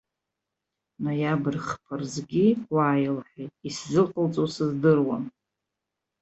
[1.03, 5.23] Ноиабр хԥа рзгьы уааи лҳәеит, исзыҟалҵо сыздыруам.